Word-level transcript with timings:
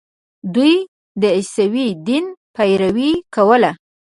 دوی 0.55 0.75
د 1.21 1.23
عیسوي 1.37 1.87
دین 2.07 2.25
پیروي 2.55 3.11
کوله. 3.35 3.71